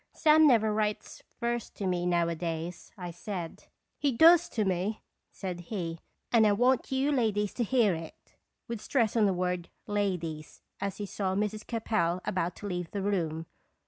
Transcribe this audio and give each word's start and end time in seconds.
Sam 0.13 0.47
never 0.47 0.73
writes 0.73 1.21
verse 1.39 1.69
to 1.69 1.85
me 1.85 2.07
now 2.07 2.25
adays," 2.25 2.89
I 2.97 3.11
said." 3.11 3.65
He 3.99 4.11
does 4.11 4.49
to 4.49 4.65
me," 4.65 5.03
said 5.31 5.59
he;" 5.59 5.99
and 6.33 6.47
I 6.47 6.53
want 6.53 6.91
you 6.91 7.11
ladies 7.11 7.53
to 7.53 7.63
hear 7.63 7.93
it," 7.93 8.33
with 8.67 8.81
stress 8.81 9.15
on 9.15 9.27
the 9.27 9.31
word" 9.31 9.69
ladies," 9.99 10.63
as 10.79 10.97
he 10.97 11.05
saw 11.05 11.35
Mrs. 11.35 11.67
Capel 11.67 12.19
about 12.25 12.55
to 12.55 12.67
leave 12.67 12.89
the 12.89 13.03
room. 13.03 13.45